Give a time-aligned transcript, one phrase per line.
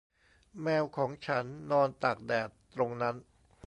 [0.61, 3.15] แมวของฉันนอนตากแดดตรงนั้น